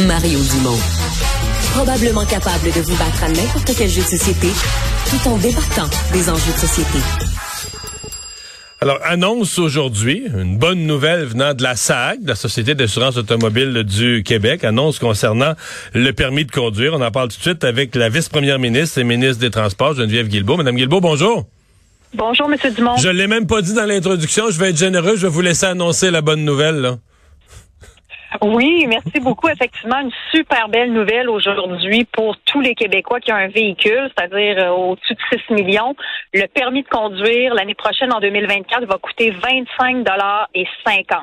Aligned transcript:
Mario 0.00 0.38
Dumont. 0.40 0.78
Probablement 1.74 2.24
capable 2.24 2.64
de 2.64 2.80
vous 2.80 2.96
battre 2.96 3.24
à 3.24 3.28
n'importe 3.28 3.72
quel 3.76 3.90
jeu 3.90 4.00
de 4.00 4.06
société 4.06 4.48
tout 5.10 5.28
en 5.28 5.36
débattant 5.36 5.88
des 6.14 6.30
enjeux 6.30 6.52
de 6.52 6.58
société. 6.58 6.98
Alors, 8.80 8.98
annonce 9.04 9.58
aujourd'hui, 9.58 10.24
une 10.34 10.56
bonne 10.56 10.86
nouvelle 10.86 11.26
venant 11.26 11.52
de 11.52 11.62
la 11.62 11.76
SAC, 11.76 12.20
la 12.24 12.34
Société 12.34 12.74
d'assurance 12.74 13.18
automobile 13.18 13.84
du 13.84 14.22
Québec, 14.24 14.64
annonce 14.64 14.98
concernant 14.98 15.52
le 15.92 16.10
permis 16.12 16.46
de 16.46 16.50
conduire. 16.50 16.94
On 16.94 17.02
en 17.02 17.10
parle 17.10 17.28
tout 17.28 17.36
de 17.36 17.42
suite 17.42 17.62
avec 17.62 17.94
la 17.94 18.08
vice-première 18.08 18.58
ministre 18.58 18.98
et 18.98 19.04
ministre 19.04 19.40
des 19.40 19.50
Transports, 19.50 19.94
Geneviève 19.94 20.28
Guilbeault. 20.28 20.56
Madame 20.56 20.76
Guilbeault, 20.76 21.02
bonjour. 21.02 21.44
Bonjour, 22.14 22.48
Monsieur 22.48 22.70
Dumont. 22.70 22.96
Je 22.96 23.08
l'ai 23.10 23.26
même 23.26 23.46
pas 23.46 23.60
dit 23.60 23.74
dans 23.74 23.84
l'introduction. 23.84 24.50
Je 24.50 24.58
vais 24.58 24.70
être 24.70 24.78
généreux. 24.78 25.16
Je 25.16 25.26
vais 25.26 25.32
vous 25.32 25.42
laisser 25.42 25.66
annoncer 25.66 26.10
la 26.10 26.22
bonne 26.22 26.44
nouvelle. 26.44 26.76
Là. 26.76 26.96
Oui, 28.40 28.86
merci 28.88 29.20
beaucoup. 29.20 29.48
Effectivement, 29.48 30.00
une 30.00 30.12
super 30.30 30.68
belle 30.68 30.92
nouvelle 30.92 31.28
aujourd'hui 31.28 32.04
pour 32.04 32.36
tous 32.38 32.60
les 32.60 32.74
Québécois 32.74 33.20
qui 33.20 33.32
ont 33.32 33.36
un 33.36 33.48
véhicule, 33.48 34.10
c'est-à-dire 34.16 34.58
euh, 34.58 34.70
au-dessus 34.70 35.14
de 35.14 35.38
6 35.48 35.52
millions. 35.52 35.94
Le 36.32 36.46
permis 36.46 36.82
de 36.82 36.88
conduire 36.88 37.54
l'année 37.54 37.74
prochaine, 37.74 38.12
en 38.12 38.20
2024, 38.20 38.86
va 38.86 38.98
coûter 38.98 39.30
25 39.30 40.06
et 40.54 40.66
50 40.84 41.22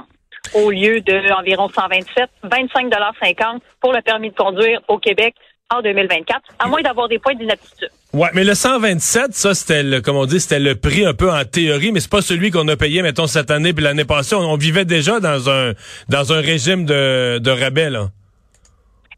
au 0.55 0.72
lieu 0.72 1.02
de 1.02 1.31
environ 1.34 1.67
127, 1.67 2.30
25 2.44 2.94
50 3.22 3.62
pour 3.80 3.94
le 3.94 4.02
permis 4.02 4.30
de 4.30 4.36
conduire 4.36 4.81
au 4.88 4.98
Québec 4.98 5.36
en 5.70 5.81
2024, 5.81 6.41
à 6.59 6.67
moins 6.67 6.81
d'avoir 6.81 7.08
des 7.08 7.20
points 7.20 7.36
d'inaptitude. 7.36 7.89
Ouais, 8.12 8.30
mais 8.34 8.44
le 8.44 8.55
127, 8.55 9.34
ça 9.34 9.54
c'était 9.54 9.84
le, 9.84 10.02
comme 10.02 10.16
on 10.16 10.26
dit, 10.26 10.40
c'était 10.40 10.59
le 10.59 10.73
prix 10.73 11.05
un 11.05 11.13
peu 11.13 11.31
en 11.31 11.44
théorie, 11.45 11.91
mais 11.91 12.00
c'est 12.00 12.09
pas 12.09 12.22
celui 12.22 12.50
qu'on 12.50 12.67
a 12.67 12.76
payé, 12.76 13.04
mettons 13.04 13.27
cette 13.27 13.52
année 13.52 13.72
puis 13.72 13.84
l'année 13.84 14.04
passée. 14.04 14.36
On, 14.36 14.55
vivait 14.55 14.84
déjà 14.86 15.20
dans 15.20 15.48
un 15.48 15.73
dans 16.09 16.34
un 16.34 16.41
régime 16.41 16.86
de, 16.86 17.38
de 17.38 17.52
rabais 17.52 17.91
là. 17.91 18.08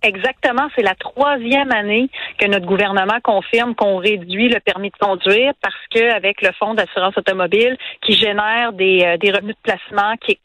Exactement, 0.03 0.67
c'est 0.75 0.81
la 0.81 0.95
troisième 0.95 1.71
année 1.71 2.09
que 2.37 2.47
notre 2.47 2.65
gouvernement 2.65 3.19
confirme 3.23 3.75
qu'on 3.75 3.97
réduit 3.97 4.49
le 4.49 4.59
permis 4.59 4.89
de 4.89 4.97
conduire 4.97 5.53
parce 5.61 5.75
que 5.93 6.13
avec 6.13 6.41
le 6.41 6.49
fonds 6.59 6.73
d'assurance 6.73 7.15
automobile 7.17 7.77
qui 8.01 8.17
génère 8.19 8.73
des, 8.73 9.03
euh, 9.05 9.17
des 9.17 9.31
revenus 9.31 9.55
de 9.55 9.61
placement 9.71 10.15
qui 10.25 10.39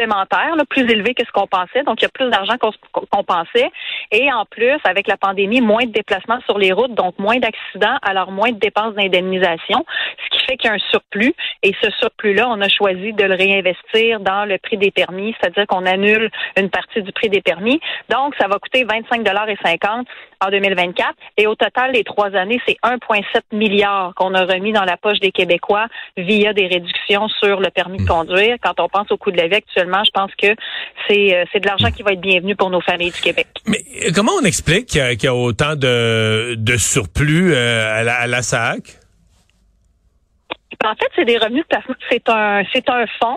supplémentaire, 0.00 0.54
plus 0.68 0.90
élevé 0.90 1.14
que 1.14 1.24
ce 1.24 1.32
qu'on 1.32 1.46
pensait. 1.46 1.82
Donc, 1.82 2.00
il 2.00 2.04
y 2.04 2.06
a 2.06 2.10
plus 2.10 2.30
d'argent 2.30 2.54
qu'on 2.58 3.24
pensait. 3.24 3.70
Et 4.10 4.32
en 4.32 4.44
plus, 4.44 4.78
avec 4.84 5.06
la 5.08 5.16
pandémie, 5.16 5.60
moins 5.60 5.84
de 5.84 5.92
déplacements 5.92 6.40
sur 6.46 6.58
les 6.58 6.72
routes, 6.72 6.94
donc 6.94 7.18
moins 7.18 7.38
d'accidents, 7.38 7.96
alors 8.02 8.30
moins 8.30 8.52
de 8.52 8.58
dépenses 8.58 8.94
d'indemnisation, 8.94 9.84
ce 10.24 10.38
qui 10.38 10.44
fait 10.46 10.56
qu'il 10.56 10.70
y 10.70 10.72
a 10.72 10.76
un 10.76 10.90
surplus. 10.90 11.34
Et 11.62 11.74
ce 11.82 11.90
surplus-là, 11.90 12.48
on 12.48 12.60
a 12.60 12.68
choisi 12.68 13.12
de 13.12 13.24
le 13.24 13.34
réinvestir 13.34 14.20
dans 14.20 14.44
le 14.44 14.58
prix 14.58 14.78
des 14.78 14.90
permis, 14.90 15.34
c'est-à-dire 15.40 15.66
qu'on 15.66 15.86
annule 15.86 16.30
une 16.56 16.70
partie 16.70 17.02
du 17.02 17.12
prix 17.12 17.28
des 17.28 17.42
permis. 17.42 17.80
Donc, 18.08 18.34
ça 18.40 18.48
va 18.48 18.58
coûter 18.58 18.84
25 18.84 19.26
et 19.48 19.56
50 19.62 20.06
en 20.42 20.50
2024. 20.50 21.14
Et 21.36 21.46
au 21.46 21.54
total, 21.54 21.92
les 21.92 22.04
trois 22.04 22.34
années, 22.34 22.60
c'est 22.66 22.76
1,7 22.82 23.42
milliard 23.52 24.12
qu'on 24.14 24.34
a 24.34 24.44
remis 24.44 24.72
dans 24.72 24.84
la 24.84 24.96
poche 24.96 25.20
des 25.20 25.32
Québécois 25.32 25.86
via 26.16 26.52
des 26.52 26.66
réductions 26.66 27.28
sur 27.28 27.60
le 27.60 27.70
permis 27.70 27.98
de 27.98 28.04
mmh. 28.04 28.06
conduire. 28.06 28.56
Quand 28.62 28.80
on 28.80 28.88
pense 28.88 29.10
au 29.10 29.16
coût 29.16 29.30
de 29.30 29.36
la 29.36 29.48
vie 29.48 29.56
actuellement, 29.56 29.89
je 30.04 30.10
pense 30.12 30.30
que 30.40 30.48
c'est 31.08 31.34
euh, 31.34 31.44
c'est 31.52 31.60
de 31.60 31.66
l'argent 31.66 31.90
qui 31.90 32.02
va 32.02 32.12
être 32.12 32.20
bienvenu 32.20 32.56
pour 32.56 32.70
nos 32.70 32.80
familles 32.80 33.10
du 33.10 33.20
Québec. 33.20 33.46
Mais 33.66 33.78
euh, 34.06 34.10
comment 34.14 34.32
on 34.40 34.44
explique 34.44 34.86
qu'il 34.86 35.22
y, 35.22 35.26
a 35.26 35.34
autant 35.34 35.76
de, 35.76 36.54
de 36.56 36.76
surplus 36.76 37.52
euh, 37.52 38.00
à, 38.00 38.02
la, 38.02 38.14
à 38.14 38.26
la 38.26 38.42
SAC? 38.42 38.98
En 40.84 40.94
fait, 40.94 41.08
c'est 41.14 41.26
des 41.26 41.36
revenus 41.36 41.64
de 41.70 41.76
C'est 42.08 42.28
un, 42.28 42.62
c'est 42.72 42.88
un 42.88 43.04
fonds 43.20 43.36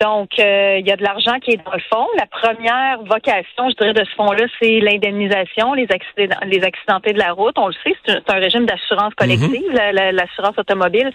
donc, 0.00 0.30
euh, 0.38 0.76
il 0.78 0.86
y 0.86 0.92
a 0.92 0.96
de 0.96 1.02
l'argent 1.02 1.40
qui 1.40 1.52
est 1.52 1.64
dans 1.64 1.72
le 1.72 1.82
fond. 1.90 2.06
La 2.16 2.26
première 2.26 3.02
vocation, 3.02 3.68
je 3.68 3.74
dirais, 3.74 3.94
de 3.94 4.04
ce 4.04 4.14
fonds-là, 4.14 4.46
c'est 4.60 4.78
l'indemnisation, 4.78 5.74
les 5.74 5.88
accidents, 5.90 6.38
les 6.46 6.62
accidentés 6.62 7.12
de 7.12 7.18
la 7.18 7.32
route. 7.32 7.58
On 7.58 7.66
le 7.66 7.74
sait, 7.82 7.96
c'est 8.06 8.30
un, 8.30 8.34
régime 8.34 8.64
d'assurance 8.64 9.12
collective, 9.14 9.70
mhm. 9.70 10.14
l'assurance 10.14 10.56
automobile. 10.56 11.10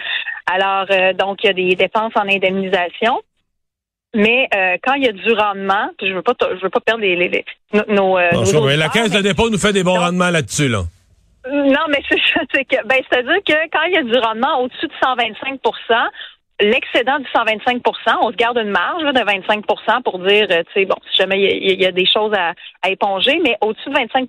Alors, 0.52 0.86
euh, 0.92 1.14
donc, 1.14 1.44
il 1.44 1.48
y 1.48 1.50
a 1.50 1.53
des 1.53 1.75
dépenses 1.75 2.12
en 2.16 2.28
indemnisation. 2.28 3.22
Mais 4.16 4.47
euh, 4.53 4.78
quand 4.84 4.94
il 4.94 5.03
y 5.03 5.07
a 5.07 5.12
du 5.12 5.34
rendement, 5.34 5.90
je 6.01 6.13
veux 6.13 6.22
pas, 6.22 6.34
je 6.40 6.62
veux 6.62 6.69
pas 6.69 6.79
perdre 6.79 7.01
les, 7.01 7.16
les, 7.16 7.46
nos, 7.88 8.18
La 8.18 8.90
caisse 8.90 9.12
de 9.12 9.22
dépôt 9.22 9.50
nous 9.50 9.57
fait 9.57 9.74
des 9.74 9.84
bons 9.84 9.97
rendements 9.97 10.29
là-dessus, 10.29 10.68
là. 10.68 10.84
Non, 11.51 11.81
mais 11.90 12.01
c'est 12.09 12.63
que, 12.63 12.88
ben, 12.88 13.01
c'est-à-dire 13.09 13.40
que 13.46 13.53
quand 13.69 13.84
il 13.88 13.94
y 13.94 13.97
a 13.97 14.03
du 14.03 14.18
rendement 14.18 14.62
au-dessus 14.62 14.88
de 14.88 14.94
125 15.03 15.59
l'excédent 16.59 17.19
du 17.19 17.25
125% 17.25 17.81
on 18.22 18.31
se 18.31 18.36
garde 18.36 18.58
une 18.58 18.69
marge 18.69 19.03
de 19.03 19.19
25% 19.19 20.03
pour 20.03 20.19
dire, 20.19 20.47
euh, 20.52 20.64
tu 20.74 20.81
sais, 20.81 20.86
bon, 20.86 20.96
si 21.09 21.18
jamais 21.18 21.40
il 21.40 21.81
y, 21.81 21.86
a 21.86 21.91
des 21.91 22.06
choses 22.06 22.34
à, 22.34 22.53
éponger, 22.90 23.40
mais 23.44 23.58
au-dessus 23.62 23.90
de 23.90 23.96
25% 23.96 24.28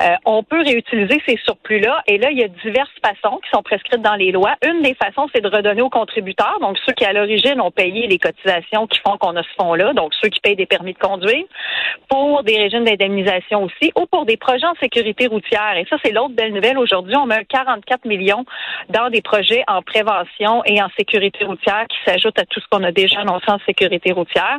euh, 0.00 0.14
on 0.24 0.42
peut 0.42 0.62
réutiliser 0.62 1.20
ces 1.26 1.36
surplus-là. 1.44 2.02
Et 2.06 2.18
là, 2.18 2.30
il 2.30 2.38
y 2.38 2.42
a 2.42 2.48
diverses 2.48 2.90
façons 3.04 3.38
qui 3.44 3.50
sont 3.52 3.62
prescrites 3.62 4.00
dans 4.00 4.14
les 4.14 4.32
lois. 4.32 4.54
Une 4.66 4.82
des 4.82 4.94
façons, 4.94 5.28
c'est 5.34 5.42
de 5.42 5.48
redonner 5.48 5.82
aux 5.82 5.90
contributeurs, 5.90 6.58
donc 6.60 6.78
ceux 6.86 6.92
qui 6.94 7.04
à 7.04 7.12
l'origine 7.12 7.60
ont 7.60 7.70
payé 7.70 8.06
les 8.06 8.18
cotisations 8.18 8.86
qui 8.86 8.98
font 9.00 9.18
qu'on 9.18 9.36
a 9.36 9.42
ce 9.42 9.48
fonds-là, 9.58 9.92
donc 9.92 10.14
ceux 10.20 10.28
qui 10.28 10.40
payent 10.40 10.56
des 10.56 10.66
permis 10.66 10.94
de 10.94 10.98
conduire, 10.98 11.44
pour 12.08 12.42
des 12.42 12.56
régimes 12.56 12.84
d'indemnisation 12.84 13.64
aussi, 13.64 13.92
ou 13.96 14.06
pour 14.06 14.24
des 14.24 14.36
projets 14.36 14.66
en 14.66 14.74
sécurité 14.80 15.26
routière. 15.26 15.76
Et 15.76 15.86
ça, 15.88 15.96
c'est 16.02 16.12
l'autre 16.12 16.34
belle 16.34 16.54
nouvelle. 16.54 16.78
Aujourd'hui, 16.78 17.16
on 17.16 17.26
met 17.26 17.44
44 17.44 18.06
millions 18.06 18.44
dans 18.88 19.10
des 19.10 19.22
projets 19.22 19.62
en 19.68 19.82
prévention 19.82 20.62
et 20.64 20.82
en 20.82 20.88
sécurité 20.96 21.19
routière 21.44 21.86
qui 21.88 21.96
s'ajoute 22.04 22.38
à 22.38 22.44
tout 22.44 22.60
ce 22.60 22.66
qu'on 22.70 22.82
a 22.84 22.92
déjà 22.92 23.20
annoncé 23.20 23.46
en 23.48 23.58
sécurité 23.66 24.12
routière. 24.12 24.58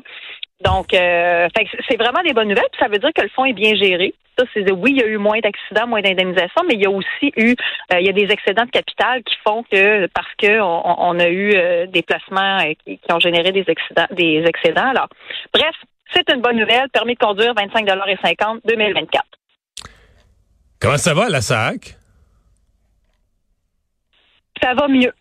Donc, 0.64 0.94
euh, 0.94 1.48
c'est 1.90 1.98
vraiment 1.98 2.22
des 2.24 2.34
bonnes 2.34 2.50
nouvelles. 2.50 2.64
ça 2.80 2.88
veut 2.88 3.00
dire 3.00 3.10
que 3.16 3.22
le 3.22 3.30
fonds 3.30 3.46
est 3.46 3.54
bien 3.54 3.76
géré. 3.76 4.14
Ça, 4.38 4.46
c'est 4.54 4.72
oui, 4.72 4.92
il 4.92 4.98
y 4.98 5.04
a 5.04 5.08
eu 5.08 5.18
moins 5.18 5.40
d'accidents, 5.40 5.88
moins 5.88 6.02
d'indemnisation, 6.02 6.64
mais 6.68 6.76
il 6.76 6.82
y 6.82 6.86
a 6.86 6.90
aussi 6.90 7.34
eu, 7.36 7.56
euh, 7.94 8.00
il 8.00 8.06
y 8.06 8.10
a 8.10 8.14
des 8.14 8.32
excédents 8.32 8.66
de 8.66 8.70
capital 8.70 9.24
qui 9.24 9.36
font 9.44 9.64
que 9.64 10.08
parce 10.08 10.34
que 10.38 10.62
on, 10.62 11.20
a 11.20 11.28
eu 11.28 11.54
euh, 11.54 11.86
des 11.88 12.02
placements 12.02 12.60
qui, 12.86 13.00
ont 13.12 13.20
généré 13.20 13.52
des 13.52 13.66
excédents, 13.68 14.08
des 14.12 14.44
excédents. 14.48 14.88
Alors, 14.88 15.10
bref, 15.54 15.76
c'est 16.14 16.30
une 16.32 16.42
bonne 16.42 16.58
nouvelle. 16.58 16.90
Permis 16.94 17.16
de 17.16 17.20
conduire 17.20 17.54
25 17.54 17.88
et 18.08 18.18
50 18.24 18.62
2024. 18.66 19.26
Comment 20.80 20.98
ça 20.98 21.14
va 21.14 21.30
la 21.30 21.42
SAC? 21.42 21.98
Ça 24.62 24.74
va 24.74 24.88
mieux 24.88 25.14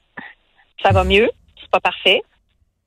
ça 0.82 0.92
va 0.92 1.04
mieux. 1.04 1.30
C'est 1.60 1.70
pas 1.70 1.80
parfait. 1.80 2.22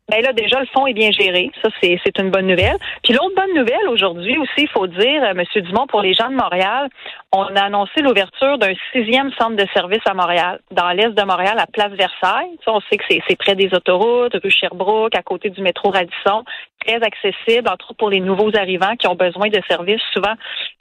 Mais 0.09 0.21
ben 0.21 0.25
là, 0.25 0.33
déjà, 0.33 0.59
le 0.59 0.65
fonds 0.67 0.85
est 0.85 0.93
bien 0.93 1.11
géré. 1.11 1.49
Ça, 1.61 1.69
c'est, 1.81 2.19
une 2.19 2.29
bonne 2.29 2.47
nouvelle. 2.47 2.75
Puis 3.03 3.13
l'autre 3.13 3.33
bonne 3.37 3.53
nouvelle 3.55 3.87
aujourd'hui 3.89 4.37
aussi, 4.37 4.63
il 4.63 4.67
faut 4.67 4.85
dire, 4.85 5.23
euh, 5.23 5.31
M. 5.31 5.43
Dumont, 5.63 5.87
pour 5.87 6.01
les 6.01 6.13
gens 6.13 6.29
de 6.29 6.35
Montréal, 6.35 6.89
on 7.31 7.43
a 7.43 7.61
annoncé 7.61 8.01
l'ouverture 8.01 8.57
d'un 8.57 8.73
sixième 8.91 9.31
centre 9.39 9.55
de 9.55 9.65
service 9.73 10.01
à 10.05 10.13
Montréal, 10.13 10.59
dans 10.71 10.89
l'est 10.89 11.09
de 11.09 11.23
Montréal, 11.23 11.57
à 11.57 11.67
Place 11.67 11.93
Versailles. 11.93 12.51
Ça, 12.65 12.73
on 12.73 12.81
sait 12.81 12.97
que 12.97 13.05
c'est, 13.09 13.35
près 13.37 13.55
des 13.55 13.73
autoroutes, 13.73 14.35
rue 14.43 14.51
Sherbrooke, 14.51 15.15
à 15.15 15.23
côté 15.23 15.49
du 15.49 15.61
métro 15.61 15.89
Radisson 15.89 16.43
très 16.85 17.01
accessible, 17.01 17.67
entre 17.69 17.91
autres 17.91 17.97
pour 17.97 18.09
les 18.09 18.19
nouveaux 18.19 18.55
arrivants 18.55 18.95
qui 18.97 19.07
ont 19.07 19.15
besoin 19.15 19.49
de 19.49 19.61
services 19.67 20.01
souvent, 20.13 20.33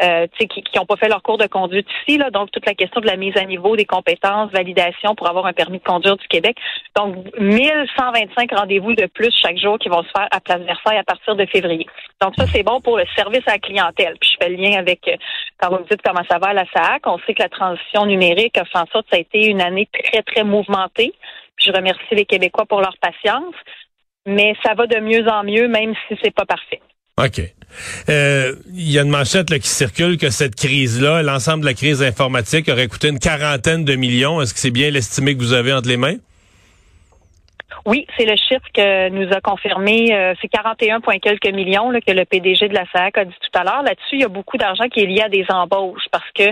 euh, 0.03 0.27
qui 0.39 0.63
n'ont 0.77 0.87
pas 0.87 0.97
fait 0.97 1.09
leur 1.09 1.23
cours 1.23 1.39
de 1.39 1.47
conduite 1.47 1.87
ici. 2.01 2.19
Là, 2.19 2.31
donc, 2.31 2.51
toute 2.51 2.67
la 2.67 2.75
question 2.75 3.01
de 3.01 3.07
la 3.07 3.17
mise 3.17 3.37
à 3.37 3.45
niveau 3.45 3.77
des 3.77 3.85
compétences, 3.85 4.51
validation 4.53 5.15
pour 5.15 5.29
avoir 5.29 5.47
un 5.47 5.53
permis 5.53 5.79
de 5.79 5.85
conduire 5.85 6.17
du 6.17 6.27
Québec. 6.29 6.57
Donc, 6.97 7.17
1125 7.39 8.51
rendez-vous 8.53 8.95
de 8.95 9.07
plus 9.07 9.33
chaque 9.43 9.59
jour 9.59 9.79
qui 9.79 9.89
vont 9.89 10.03
se 10.03 10.11
faire 10.17 10.29
à 10.31 10.41
Place 10.41 10.63
Versailles 10.63 10.99
à 10.99 11.05
partir 11.05 11.37
de 11.37 11.47
février. 11.47 11.87
Donc, 12.21 12.35
ça, 12.37 12.47
c'est 12.47 12.63
bon 12.63 12.81
pour 12.81 12.99
le 12.99 13.05
service 13.17 13.43
à 13.47 13.53
la 13.53 13.59
clientèle. 13.59 14.17
Puis, 14.21 14.31
je 14.33 14.45
fais 14.45 14.51
le 14.51 14.57
lien 14.57 14.79
avec, 14.79 15.07
euh, 15.09 15.17
quand 15.59 15.71
vous 15.71 15.79
me 15.79 15.89
dites 15.89 16.03
comment 16.05 16.25
ça 16.31 16.39
va 16.39 16.49
à 16.49 16.55
la 16.55 16.65
SAC, 16.73 17.07
on 17.07 17.19
sait 17.27 17.35
que 17.35 17.43
la 17.43 17.49
transition 17.49 18.07
numérique 18.07 18.57
a 18.59 18.65
fait 18.65 18.79
en 18.79 18.87
sorte 18.87 19.07
que 19.07 19.13
ça 19.13 19.17
a 19.17 19.21
été 19.21 19.47
une 19.47 19.61
année 19.61 19.89
très, 19.93 20.23
très 20.23 20.45
mouvementée. 20.45 21.13
Puis, 21.57 21.67
je 21.67 21.73
remercie 21.73 22.15
les 22.15 22.25
Québécois 22.25 22.67
pour 22.67 22.81
leur 22.81 22.97
patience 22.99 23.55
mais 24.27 24.55
ça 24.65 24.75
va 24.75 24.87
de 24.87 25.01
mieux 25.01 25.27
en 25.29 25.45
mieux, 25.45 25.69
même 25.69 25.95
si 26.09 26.17
c'est 26.23 26.35
pas 26.35 26.45
parfait. 26.45 26.81
OK. 27.19 27.41
Euh, 28.09 28.55
il 28.73 28.91
y 28.91 28.99
a 28.99 29.03
une 29.03 29.11
manchette 29.11 29.49
qui 29.49 29.69
circule 29.69 30.19
que 30.19 30.31
cette 30.31 30.55
crise-là, 30.55 31.23
l'ensemble 31.23 31.61
de 31.61 31.67
la 31.67 31.75
crise 31.75 32.03
informatique 32.03 32.69
aurait 32.69 32.89
coûté 32.89 33.09
une 33.09 33.19
quarantaine 33.19 33.85
de 33.85 33.95
millions. 33.97 34.41
Est-ce 34.41 34.55
que 34.55 34.61
c'est 34.61 34.71
bien 34.71 34.91
l'estimé 34.91 35.35
que 35.35 35.41
vous 35.41 35.53
avez 35.53 35.73
entre 35.73 35.89
les 35.89 35.97
mains? 35.97 36.17
Oui, 37.85 38.07
c'est 38.17 38.25
le 38.25 38.37
chiffre 38.37 38.67
que 38.73 39.09
nous 39.09 39.33
a 39.33 39.41
confirmé. 39.41 40.15
Euh, 40.15 40.35
c'est 40.41 40.49
41 40.49 41.01
quelques 41.21 41.53
millions 41.53 41.91
que 41.91 42.13
le 42.13 42.25
PDG 42.25 42.69
de 42.69 42.75
la 42.75 42.85
SAC 42.93 43.19
a 43.19 43.25
dit 43.25 43.35
tout 43.41 43.59
à 43.59 43.65
l'heure. 43.65 43.83
Là-dessus, 43.83 44.17
il 44.17 44.21
y 44.21 44.25
a 44.25 44.29
beaucoup 44.29 44.57
d'argent 44.57 44.85
qui 44.89 45.01
est 45.01 45.07
lié 45.07 45.23
à 45.23 45.29
des 45.29 45.45
embauches 45.49 46.07
parce 46.13 46.31
que 46.35 46.45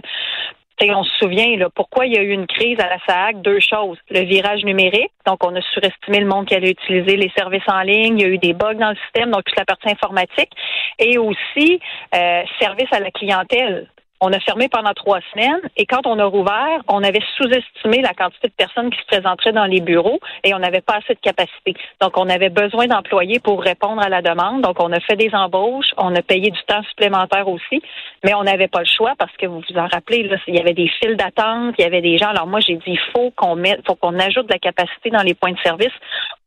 on 0.88 1.05
se 1.05 1.17
souvient 1.19 1.56
là, 1.56 1.69
pourquoi 1.75 2.06
il 2.06 2.15
y 2.15 2.19
a 2.19 2.23
eu 2.23 2.31
une 2.31 2.47
crise 2.47 2.79
à 2.81 2.88
la 2.88 2.99
SAC, 3.06 3.43
deux 3.43 3.61
choses. 3.61 3.99
Le 4.11 4.21
virage 4.21 4.65
numérique, 4.65 5.12
donc 5.27 5.44
on 5.44 5.55
a 5.55 5.61
surestimé 5.73 6.21
le 6.21 6.27
monde 6.27 6.47
qui 6.47 6.55
allait 6.55 6.71
utiliser 6.71 7.17
les 7.17 7.31
services 7.37 7.69
en 7.69 7.82
ligne, 7.82 8.19
il 8.19 8.23
y 8.23 8.25
a 8.25 8.29
eu 8.29 8.38
des 8.38 8.55
bugs 8.55 8.75
dans 8.75 8.91
le 8.91 8.97
système, 9.05 9.31
donc 9.31 9.44
toute 9.44 9.59
la 9.59 9.65
partie 9.65 9.91
informatique, 9.91 10.50
et 10.99 11.19
aussi 11.19 11.81
euh, 12.15 12.43
service 12.59 12.88
à 12.93 13.00
la 13.00 13.11
clientèle. 13.11 13.88
On 14.22 14.32
a 14.32 14.40
fermé 14.40 14.69
pendant 14.69 14.93
trois 14.93 15.20
semaines 15.32 15.61
et 15.78 15.87
quand 15.87 16.06
on 16.06 16.19
a 16.19 16.25
rouvert, 16.26 16.82
on 16.88 17.02
avait 17.02 17.22
sous-estimé 17.37 18.02
la 18.02 18.12
quantité 18.12 18.49
de 18.49 18.52
personnes 18.52 18.90
qui 18.90 18.99
se 19.00 19.06
présenteraient 19.06 19.52
dans 19.52 19.64
les 19.64 19.81
bureaux 19.81 20.20
et 20.44 20.52
on 20.52 20.58
n'avait 20.58 20.82
pas 20.82 20.96
assez 20.96 21.14
de 21.14 21.20
capacité. 21.20 21.75
Donc, 22.02 22.19
on 22.19 22.28
avait 22.28 22.50
besoin 22.50 22.87
d'employés 22.87 23.40
pour 23.40 23.62
répondre 23.62 24.02
à 24.02 24.11
la 24.11 24.20
demande. 24.20 24.61
Donc, 24.61 24.76
on 24.78 24.93
a 24.93 25.00
fait 25.00 25.17
des 25.17 25.34
embauches, 25.34 25.93
on 25.96 26.14
a 26.14 26.20
payé 26.20 26.50
du 26.50 26.62
temps 26.67 26.82
supplémentaire 26.90 27.49
aussi, 27.49 27.82
mais 28.22 28.34
on 28.34 28.43
n'avait 28.43 28.69
pas 28.69 28.81
le 28.81 28.87
choix 28.87 29.14
parce 29.19 29.34
que 29.38 29.46
vous 29.46 29.62
vous 29.69 29.78
en 29.78 29.87
rappelez, 29.87 30.25
là, 30.25 30.37
il 30.46 30.55
y 30.55 30.61
avait 30.61 30.75
des 30.75 30.88
files 30.88 31.17
d'attente, 31.17 31.75
il 31.78 31.82
y 31.82 31.87
avait 31.87 32.02
des 32.02 32.19
gens. 32.19 32.28
Alors 32.28 32.46
moi, 32.46 32.61
j'ai 32.61 32.76
dit, 32.76 32.82
il 32.88 33.00
faut 33.14 33.31
qu'on 33.37 33.56
mette, 33.56 33.87
faut 33.87 33.94
qu'on 33.94 34.19
ajoute 34.19 34.46
de 34.46 34.52
la 34.52 34.58
capacité 34.58 35.08
dans 35.08 35.22
les 35.22 35.34
points 35.34 35.52
de 35.52 35.61
service 35.61 35.94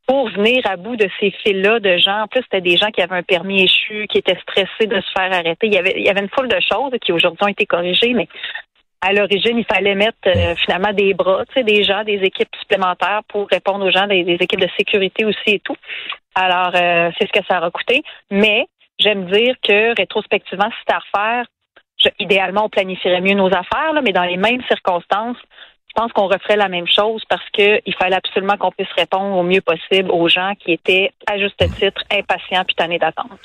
pour 0.07 0.29
venir 0.29 0.61
à 0.65 0.75
bout 0.75 0.95
de 0.95 1.07
ces 1.19 1.31
files-là 1.31 1.79
de 1.79 1.97
gens. 1.97 2.23
En 2.23 2.27
plus, 2.27 2.41
c'était 2.43 2.61
des 2.61 2.77
gens 2.77 2.91
qui 2.91 3.01
avaient 3.01 3.15
un 3.15 3.23
permis 3.23 3.63
échu, 3.63 4.07
qui 4.07 4.17
étaient 4.17 4.37
stressés 4.41 4.87
de 4.87 4.99
se 4.99 5.11
faire 5.11 5.31
arrêter. 5.31 5.67
Il 5.67 5.73
y 5.73 5.77
avait, 5.77 5.93
il 5.95 6.03
y 6.03 6.09
avait 6.09 6.21
une 6.21 6.29
foule 6.29 6.49
de 6.49 6.59
choses 6.59 6.91
qui 7.01 7.11
aujourd'hui 7.11 7.43
ont 7.43 7.47
été 7.47 7.65
corrigées, 7.65 8.13
mais 8.13 8.27
à 9.01 9.11
l'origine, 9.11 9.57
il 9.57 9.65
fallait 9.65 9.95
mettre 9.95 10.17
euh, 10.27 10.55
finalement 10.55 10.93
des 10.93 11.13
bras, 11.13 11.43
tu 11.47 11.53
sais, 11.55 11.63
des 11.63 11.83
gens, 11.83 12.03
des 12.03 12.21
équipes 12.23 12.55
supplémentaires 12.59 13.21
pour 13.27 13.47
répondre 13.49 13.85
aux 13.85 13.91
gens, 13.91 14.07
des, 14.07 14.21
équipes 14.39 14.61
de 14.61 14.69
sécurité 14.77 15.25
aussi 15.25 15.55
et 15.55 15.59
tout. 15.59 15.75
Alors, 16.35 16.71
euh, 16.75 17.11
c'est 17.17 17.27
ce 17.27 17.39
que 17.39 17.45
ça 17.45 17.57
a 17.57 17.69
coûté. 17.69 18.01
Mais 18.31 18.65
j'aime 18.99 19.25
dire 19.25 19.55
que 19.61 19.95
rétrospectivement, 19.97 20.69
si 20.69 20.77
c'était 20.79 20.93
à 20.93 20.99
refaire, 20.99 21.45
idéalement, 22.19 22.65
on 22.65 22.69
planifierait 22.69 23.21
mieux 23.21 23.35
nos 23.35 23.47
affaires, 23.47 23.93
là, 23.93 24.01
mais 24.01 24.13
dans 24.13 24.23
les 24.23 24.37
mêmes 24.37 24.63
circonstances, 24.67 25.37
je 25.95 26.01
pense 26.01 26.11
qu'on 26.13 26.27
referait 26.27 26.55
la 26.55 26.69
même 26.69 26.87
chose 26.87 27.21
parce 27.29 27.47
qu'il 27.51 27.93
fallait 27.99 28.15
absolument 28.15 28.57
qu'on 28.57 28.71
puisse 28.71 28.91
répondre 28.97 29.37
au 29.37 29.43
mieux 29.43 29.61
possible 29.61 30.09
aux 30.09 30.27
gens 30.27 30.53
qui 30.59 30.71
étaient, 30.73 31.11
à 31.27 31.37
juste 31.37 31.57
titre, 31.79 32.01
impatients 32.11 32.63
puis 32.65 32.75
tannés 32.75 32.97
d'attente. 32.97 33.39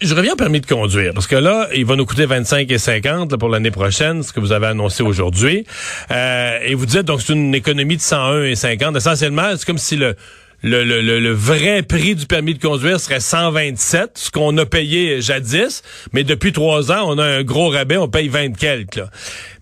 Je 0.00 0.14
reviens 0.14 0.34
au 0.34 0.36
permis 0.36 0.60
de 0.60 0.66
conduire, 0.66 1.12
parce 1.12 1.26
que 1.26 1.34
là, 1.34 1.66
il 1.74 1.84
va 1.84 1.96
nous 1.96 2.06
coûter 2.06 2.26
25 2.26 2.70
et 2.70 2.78
50 2.78 3.36
pour 3.36 3.48
l'année 3.48 3.72
prochaine, 3.72 4.22
ce 4.22 4.32
que 4.32 4.38
vous 4.38 4.52
avez 4.52 4.68
annoncé 4.68 5.02
aujourd'hui. 5.02 5.66
Euh, 6.12 6.58
et 6.62 6.74
vous 6.74 6.86
dites, 6.86 7.02
donc, 7.02 7.20
c'est 7.20 7.32
une 7.32 7.54
économie 7.54 7.96
de 7.96 8.00
101 8.00 8.44
et 8.44 8.54
50. 8.54 8.96
Essentiellement, 8.96 9.50
c'est 9.56 9.66
comme 9.66 9.78
si 9.78 9.96
le, 9.96 10.14
le, 10.62 10.84
le, 10.84 11.00
le, 11.00 11.32
vrai 11.32 11.82
prix 11.82 12.14
du 12.14 12.26
permis 12.26 12.54
de 12.54 12.60
conduire 12.60 13.00
serait 13.00 13.20
127, 13.20 14.12
ce 14.14 14.30
qu'on 14.30 14.56
a 14.58 14.64
payé 14.64 15.20
jadis, 15.20 15.82
mais 16.12 16.22
depuis 16.22 16.52
trois 16.52 16.92
ans, 16.92 17.04
on 17.06 17.18
a 17.18 17.24
un 17.24 17.42
gros 17.42 17.68
rabais, 17.68 17.96
on 17.96 18.08
paye 18.08 18.28
20 18.28 18.56
quelques. 18.56 19.02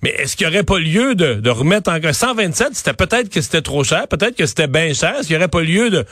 Mais 0.03 0.11
est-ce 0.11 0.37
qu'il 0.37 0.47
n'y 0.47 0.55
aurait 0.55 0.65
pas 0.65 0.79
lieu 0.79 1.15
de, 1.15 1.35
de 1.35 1.51
remettre 1.51 1.91
en 1.91 2.13
127, 2.13 2.69
c'était 2.75 2.93
peut-être 2.93 3.31
que 3.31 3.41
c'était 3.41 3.63
trop 3.63 3.83
cher, 3.83 4.09
peut-être 4.09 4.37
que 4.37 4.47
c'était 4.47 4.67
bien 4.67 4.93
cher, 4.93 5.15
est-ce 5.19 5.29
qu'il 5.29 5.37
n'y 5.37 5.43
aurait 5.43 5.49
pas 5.49 5.63
lieu 5.63 5.89
de 5.89 6.05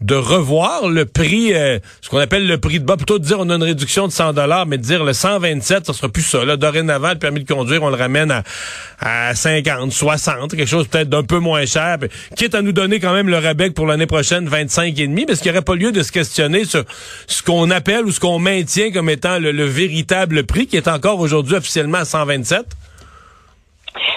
de 0.00 0.14
revoir 0.14 0.88
le 0.88 1.04
prix, 1.04 1.52
euh, 1.52 1.78
ce 2.00 2.08
qu'on 2.08 2.18
appelle 2.18 2.46
le 2.46 2.58
prix 2.58 2.80
de 2.80 2.84
bas, 2.84 2.96
plutôt 2.96 3.18
de 3.18 3.24
dire 3.24 3.38
on 3.38 3.50
a 3.50 3.56
une 3.56 3.62
réduction 3.62 4.06
de 4.06 4.12
100 4.12 4.32
dollars, 4.32 4.66
mais 4.66 4.78
de 4.78 4.82
dire 4.82 5.04
le 5.04 5.12
127, 5.12 5.86
ça 5.86 5.92
sera 5.92 6.08
plus 6.08 6.22
ça. 6.22 6.44
Là, 6.44 6.56
dorénavant, 6.56 7.10
le 7.10 7.18
permis 7.18 7.44
de 7.44 7.52
conduire, 7.52 7.82
on 7.82 7.90
le 7.90 7.96
ramène 7.96 8.30
à, 8.30 8.42
à 9.00 9.34
50, 9.34 9.92
60, 9.92 10.56
quelque 10.56 10.66
chose 10.66 10.88
peut-être 10.88 11.10
d'un 11.10 11.22
peu 11.22 11.38
moins 11.38 11.66
cher, 11.66 11.98
quitte 12.34 12.54
à 12.54 12.62
nous 12.62 12.72
donner 12.72 12.98
quand 12.98 13.12
même 13.12 13.28
le 13.28 13.38
rabais 13.38 13.70
pour 13.70 13.86
l'année 13.86 14.06
prochaine 14.06 14.48
25 14.48 14.98
et 14.98 15.06
demi, 15.06 15.26
est-ce 15.28 15.42
qu'il 15.42 15.52
n'y 15.52 15.58
aurait 15.58 15.64
pas 15.64 15.74
lieu 15.74 15.92
de 15.92 16.02
se 16.02 16.12
questionner 16.12 16.64
sur 16.64 16.84
ce 17.26 17.42
qu'on 17.42 17.70
appelle 17.70 18.06
ou 18.06 18.10
ce 18.10 18.20
qu'on 18.20 18.38
maintient 18.38 18.90
comme 18.92 19.10
étant 19.10 19.38
le, 19.38 19.52
le 19.52 19.64
véritable 19.64 20.44
prix, 20.44 20.66
qui 20.66 20.76
est 20.76 20.88
encore 20.88 21.20
aujourd'hui 21.20 21.56
officiellement 21.56 21.98
à 21.98 22.04
127? 22.06 22.64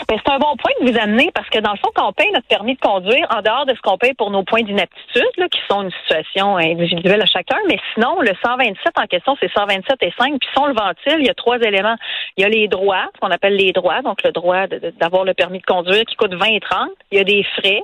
Ben, 0.08 0.20
c'est 0.24 0.32
un 0.32 0.40
bon 0.40 0.56
point 0.58 0.72
de 0.82 0.92
vous 0.92 0.98
amener 0.98 1.32
parce 1.34 1.50
que 1.50 1.60
dans 1.60 1.72
le 1.72 1.78
fond, 1.78 1.90
quand 1.96 2.10
on 2.10 2.14
paye 2.14 2.32
notre 2.32 2.48
permis 2.48 2.76
de 2.76 2.80
conduire, 2.80 3.28
en 3.30 3.42
dehors 3.42 3.66
de 3.66 3.74
ce 3.76 3.82
qu'on 3.82 3.98
paye 3.98 4.14
pour 4.14 4.32
nos 4.32 4.44
points 4.44 4.64
d'inaptitude, 4.64 5.50
qui 5.52 5.60
sont 5.70 5.84
une 5.84 5.92
situation 6.04 6.58
individuelle 6.58 7.22
à 7.22 7.26
chacun, 7.26 7.58
mais 7.68 7.80
sinon, 7.94 8.20
le 8.22 8.32
127 8.44 8.94
en 8.98 9.06
question, 9.06 9.36
c'est 9.40 9.52
127 9.52 9.98
et 10.02 10.14
5. 10.18 10.40
Puis 10.40 10.50
si 10.54 10.64
le 10.64 10.74
ventile, 10.74 11.18
il 11.20 11.26
y 11.26 11.30
a 11.30 11.34
trois 11.34 11.58
éléments. 11.60 11.96
Il 12.38 12.42
y 12.42 12.46
a 12.46 12.50
les 12.50 12.68
droits, 12.68 13.06
ce 13.16 13.20
qu'on 13.20 13.32
appelle 13.32 13.56
les 13.56 13.72
droits, 13.72 14.02
donc 14.02 14.24
le 14.24 14.32
droit 14.32 14.68
d'avoir 15.00 15.24
le 15.24 15.34
permis 15.34 15.60
de 15.60 15.66
conduire 15.66 16.04
qui 16.06 16.16
coûte 16.16 16.34
20 16.34 16.46
et 16.46 16.60
30. 16.60 16.90
Il 17.12 17.18
y 17.18 17.22
a 17.22 17.24
des 17.24 17.44
frais, 17.58 17.82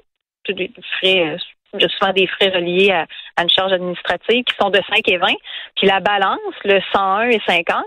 des 0.49 0.71
frais 0.99 1.27
euh, 1.27 1.37
il 1.73 1.81
y 1.81 1.85
a 1.85 1.89
souvent 1.89 2.13
des 2.13 2.27
frais 2.27 2.49
reliés 2.49 2.91
à, 2.91 3.05
une 3.41 3.49
charge 3.49 3.71
administrative 3.71 4.43
qui 4.43 4.55
sont 4.59 4.69
de 4.69 4.81
5 4.89 5.07
et 5.07 5.17
20. 5.17 5.27
Puis 5.75 5.87
la 5.87 5.99
balance, 6.01 6.39
le 6.65 6.79
101 6.91 7.29
et 7.29 7.39
50 7.47 7.85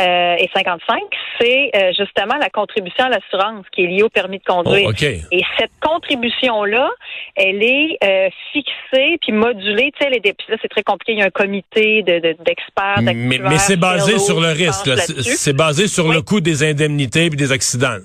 euh, 0.00 0.34
et 0.38 0.48
55, 0.54 1.00
c'est 1.40 1.70
euh, 1.74 1.92
justement 1.98 2.36
la 2.38 2.50
contribution 2.50 3.04
à 3.04 3.08
l'assurance 3.08 3.64
qui 3.72 3.82
est 3.82 3.86
liée 3.86 4.02
au 4.02 4.08
permis 4.08 4.38
de 4.38 4.44
conduire. 4.44 4.88
Oh, 4.88 5.04
et 5.32 5.42
cette 5.58 5.72
contribution-là, 5.80 6.90
elle 7.34 7.62
est 7.62 7.98
euh, 8.04 8.28
fixée 8.52 9.18
puis 9.22 9.32
modulée. 9.32 9.92
Tu 9.98 10.04
sais, 10.04 10.10
les 10.10 10.20
là, 10.48 10.56
c'est 10.60 10.68
très 10.68 10.82
compliqué. 10.82 11.12
Il 11.14 11.18
y 11.18 11.22
a 11.22 11.26
un 11.26 11.30
comité 11.30 12.02
d'experts, 12.02 12.98
de, 12.98 13.02
mais, 13.02 13.14
mais 13.14 13.58
c'est 13.58 13.76
basé 13.76 14.18
sur 14.18 14.40
le 14.40 14.48
risque. 14.48 14.90
C'est 14.98 15.56
basé 15.56 15.88
sur 15.88 16.12
le 16.12 16.22
coût 16.22 16.40
des 16.40 16.62
indemnités 16.62 17.24
et 17.24 17.30
des 17.30 17.50
accidents. 17.50 17.98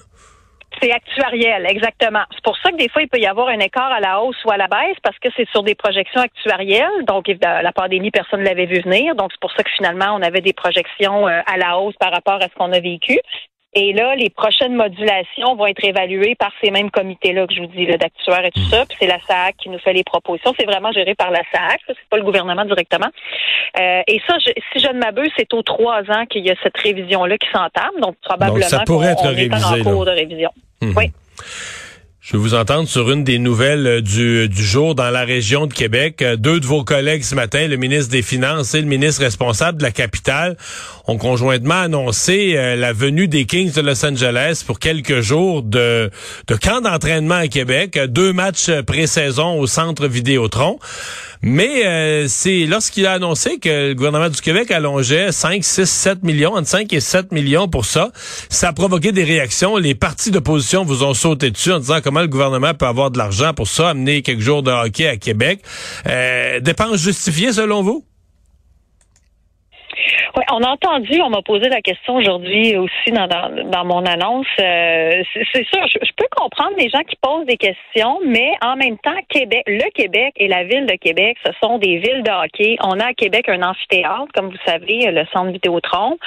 C'est 0.82 0.92
actuariel, 0.92 1.68
exactement. 1.68 2.24
C'est 2.32 2.44
pour 2.44 2.58
ça 2.58 2.72
que 2.72 2.78
des 2.78 2.90
fois, 2.90 3.04
il 3.04 3.08
peut 3.08 3.20
y 3.20 3.28
avoir 3.28 3.50
un 3.50 3.60
écart 3.60 3.92
à 3.92 4.00
la 4.00 4.20
hausse 4.22 4.44
ou 4.46 4.52
à 4.52 4.58
la 4.58 4.68
baisse 4.68 4.98
parce 5.04 5.18
que 5.20 5.30
c'est 5.38 5.48
sur 5.50 5.62
des 5.62 5.76
projections 5.76 6.22
actuarielles. 6.22 7.06
Donc, 7.06 7.28
la 7.42 7.72
pandémie, 7.72 8.10
personne 8.10 8.40
ne 8.40 8.46
l'avait 8.46 8.66
vu 8.66 8.82
venir. 8.82 9.14
Donc, 9.14 9.32
c'est 9.32 9.40
pour 9.40 9.52
ça 9.52 9.64
que 9.64 9.70
finalement, 9.70 10.16
on 10.16 10.22
avait 10.24 10.42
des 10.42 10.54
projections 10.54 11.28
euh, 11.28 11.42
à 11.46 11.58
la 11.58 11.78
hausse 11.78 11.96
par 12.00 12.12
rapport 12.12 12.42
à 12.42 12.48
ce 12.48 12.56
qu'on 12.56 12.72
a 12.74 12.80
vécu. 12.80 13.20
Et 13.74 13.94
là, 13.94 14.16
les 14.16 14.30
prochaines 14.30 14.76
modulations 14.76 15.56
vont 15.56 15.66
être 15.66 15.84
évaluées 15.84 16.36
par 16.36 16.52
ces 16.62 16.72
mêmes 16.72 16.92
comités-là 16.92 17.48
que 17.48 17.54
je 17.54 17.62
vous 17.62 17.68
dis, 17.68 17.86
d'actuaires 17.86 18.44
et 18.44 18.52
tout 18.52 18.66
ça. 18.70 18.86
Puis 18.86 18.98
c'est 19.00 19.08
la 19.08 19.20
SAC 19.20 19.56
qui 19.58 19.70
nous 19.70 19.80
fait 19.80 19.94
les 19.94 20.04
propositions. 20.04 20.54
C'est 20.60 20.66
vraiment 20.66 20.92
géré 20.92 21.16
par 21.16 21.32
la 21.32 21.40
SAC, 21.54 21.80
c'est 21.88 21.96
pas 22.10 22.18
le 22.18 22.24
gouvernement 22.24 22.66
directement. 22.66 23.08
Euh, 23.80 24.02
et 24.08 24.22
ça, 24.28 24.36
si 24.40 24.80
je 24.80 24.88
ne 24.88 25.00
m'abuse, 25.00 25.32
c'est 25.38 25.54
aux 25.54 25.64
trois 25.64 26.02
ans 26.10 26.26
qu'il 26.30 26.46
y 26.46 26.52
a 26.52 26.56
cette 26.62 26.78
révision-là 26.78 27.38
qui 27.38 27.48
s'entame. 27.50 28.00
Donc 28.02 28.16
probablement 28.22 28.60
donc, 28.60 28.70
ça 28.70 28.84
pourrait 28.86 29.12
être 29.12 29.30
révisé, 29.30 29.64
en 29.64 29.84
cours 29.84 30.06
de 30.06 30.12
révision. 30.12 30.52
Mhm. 30.82 30.94
Oui. 30.98 31.12
Je 32.24 32.34
vais 32.34 32.38
vous 32.38 32.54
entendre 32.54 32.88
sur 32.88 33.10
une 33.10 33.24
des 33.24 33.40
nouvelles 33.40 33.88
euh, 33.88 34.00
du, 34.00 34.48
du 34.48 34.64
jour 34.64 34.94
dans 34.94 35.10
la 35.10 35.24
région 35.24 35.66
de 35.66 35.74
Québec. 35.74 36.22
Euh, 36.22 36.36
deux 36.36 36.60
de 36.60 36.68
vos 36.68 36.84
collègues 36.84 37.24
ce 37.24 37.34
matin, 37.34 37.68
le 37.68 37.78
ministre 37.78 38.12
des 38.12 38.22
Finances 38.22 38.76
et 38.76 38.82
le 38.82 38.86
ministre 38.86 39.24
responsable 39.24 39.80
de 39.80 39.84
la 39.84 39.90
capitale, 39.90 40.56
ont 41.08 41.18
conjointement 41.18 41.82
annoncé 41.82 42.54
euh, 42.56 42.76
la 42.76 42.94
venue 42.94 43.28
des 43.28 43.46
Kings 43.46 43.74
de 43.74 43.82
Los 43.82 44.06
Angeles 44.06 44.64
pour 44.68 44.78
quelques 44.78 45.22
jours 45.22 45.64
de, 45.64 46.12
de 46.46 46.56
camp 46.56 46.82
d'entraînement 46.82 47.34
à 47.34 47.48
Québec, 47.48 47.98
deux 48.10 48.34
matchs 48.34 48.70
pré-saison 48.86 49.60
au 49.60 49.66
centre 49.66 50.06
Vidéotron. 50.06 50.78
Mais 51.44 51.86
euh, 51.86 52.28
c'est 52.28 52.66
lorsqu'il 52.66 53.06
a 53.08 53.14
annoncé 53.14 53.58
que 53.58 53.90
le 53.90 53.94
gouvernement 53.96 54.30
du 54.30 54.40
Québec 54.42 54.70
allongeait 54.70 55.32
5, 55.32 55.64
6, 55.64 55.86
7 55.90 56.24
millions, 56.24 56.54
entre 56.54 56.68
5 56.68 56.92
et 56.94 57.00
7 57.00 57.32
millions 57.32 57.68
pour 57.68 57.86
ça, 57.86 58.12
ça 58.50 58.70
a 58.70 58.74
provoqué 58.74 59.12
des 59.12 59.24
réactions. 59.24 59.78
Les 59.78 59.96
partis 59.96 60.30
d'opposition 60.30 60.84
vous 60.84 61.04
ont 61.04 61.14
sauté 61.14 61.50
dessus 61.50 61.72
en 61.72 61.80
disant 61.80 62.00
comment 62.04 62.22
le 62.22 62.28
gouvernement 62.28 62.74
peut 62.74 62.86
avoir 62.86 63.10
de 63.10 63.18
l'argent 63.18 63.54
pour 63.54 63.68
ça, 63.68 63.90
amener 63.90 64.22
quelques 64.22 64.42
jours 64.42 64.62
de 64.62 64.72
hockey 64.72 65.08
à 65.08 65.18
Québec. 65.18 65.62
Euh, 66.06 66.60
dépenses 66.60 67.02
justifiées 67.02 67.54
selon 67.54 67.82
vous? 67.82 68.06
Oui, 70.38 70.44
on 70.50 70.64
a 70.64 70.70
entendu, 70.70 71.22
on 71.22 71.30
m'a 71.30 71.42
posé 71.42 71.68
la 71.68 71.82
question 71.82 72.16
aujourd'hui 72.16 72.78
aussi 72.78 73.12
dans, 73.12 73.86
mon 73.86 74.06
annonce. 74.06 74.48
Euh, 74.62 75.24
c'est 75.34 75.66
sûr, 75.66 75.86
je, 75.88 76.12
peux 76.16 76.28
comprendre 76.36 76.74
les 76.78 76.90
gens 76.90 77.02
qui 77.02 77.18
posent 77.22 77.46
des 77.46 77.58
questions, 77.58 78.20
mais 78.26 78.52
en 78.62 78.78
même 78.78 78.98
temps, 79.00 79.16
Québec, 79.28 79.64
le 79.68 79.90
Québec 79.92 80.34
et 80.38 80.48
la 80.48 80.64
ville 80.64 80.86
de 80.86 80.96
Québec, 80.96 81.38
ce 81.46 81.52
sont 81.62 81.80
des 81.80 81.98
villes 81.98 82.24
de 82.24 82.32
hockey. 82.32 82.78
On 82.82 83.00
a 83.00 83.08
à 83.08 83.14
Québec 83.14 83.50
un 83.50 83.62
amphithéâtre, 83.62 84.32
comme 84.34 84.50
vous 84.50 84.64
savez, 84.66 85.12
le 85.12 85.26
centre 85.34 85.52
Vidéotron. 85.52 86.18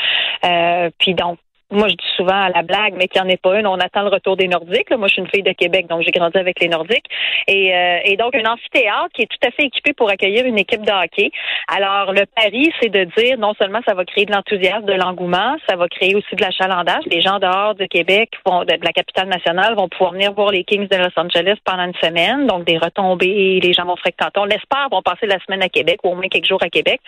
Euh, 0.44 0.90
puis 0.98 1.14
donc, 1.14 1.38
moi, 1.70 1.88
je 1.88 1.94
dis 1.94 2.16
souvent 2.16 2.44
à 2.44 2.50
la 2.50 2.62
blague, 2.62 2.94
mais 2.96 3.08
qu'il 3.08 3.20
n'y 3.22 3.26
en 3.26 3.30
ait 3.30 3.38
pas 3.38 3.58
une, 3.58 3.66
on 3.66 3.78
attend 3.78 4.02
le 4.02 4.08
retour 4.08 4.36
des 4.36 4.48
Nordiques. 4.48 4.90
Moi, 4.90 5.08
je 5.08 5.14
suis 5.14 5.22
une 5.22 5.28
fille 5.28 5.42
de 5.42 5.52
Québec, 5.52 5.86
donc 5.88 6.02
j'ai 6.02 6.10
grandi 6.10 6.36
avec 6.36 6.60
les 6.60 6.68
Nordiques. 6.68 7.06
Et, 7.48 7.74
euh, 7.74 7.98
et, 8.04 8.16
donc, 8.16 8.34
un 8.34 8.44
amphithéâtre 8.44 9.08
qui 9.14 9.22
est 9.22 9.26
tout 9.26 9.46
à 9.46 9.50
fait 9.50 9.64
équipé 9.64 9.92
pour 9.92 10.10
accueillir 10.10 10.44
une 10.44 10.58
équipe 10.58 10.82
de 10.82 10.92
hockey. 10.92 11.30
Alors, 11.68 12.12
le 12.12 12.26
pari, 12.26 12.70
c'est 12.80 12.90
de 12.90 13.04
dire, 13.16 13.38
non 13.38 13.54
seulement 13.58 13.80
ça 13.86 13.94
va 13.94 14.04
créer 14.04 14.26
de 14.26 14.32
l'enthousiasme, 14.32 14.84
de 14.84 14.92
l'engouement, 14.92 15.56
ça 15.68 15.76
va 15.76 15.88
créer 15.88 16.14
aussi 16.14 16.34
de 16.36 16.42
l'achalandage. 16.42 17.04
Les 17.06 17.22
gens 17.22 17.38
dehors 17.38 17.74
de 17.74 17.86
Québec, 17.86 18.30
vont, 18.46 18.64
de 18.64 18.74
la 18.82 18.92
capitale 18.92 19.28
nationale, 19.28 19.74
vont 19.74 19.88
pouvoir 19.88 20.12
venir 20.12 20.32
voir 20.32 20.50
les 20.50 20.64
Kings 20.64 20.88
de 20.88 20.96
Los 20.96 21.18
Angeles 21.18 21.56
pendant 21.64 21.84
une 21.84 21.94
semaine. 21.94 22.46
Donc, 22.46 22.64
des 22.64 22.78
retombées, 22.78 23.60
les 23.60 23.72
gens 23.72 23.84
vont 23.84 23.96
fréquenter. 23.96 24.38
On 24.38 24.44
l'espère, 24.44 24.88
vont 24.90 25.02
passer 25.02 25.26
la 25.26 25.38
semaine 25.40 25.62
à 25.62 25.68
Québec 25.68 26.00
ou 26.04 26.10
au 26.10 26.14
moins 26.14 26.28
quelques 26.28 26.46
jours 26.46 26.62
à 26.62 26.68
Québec. 26.68 27.00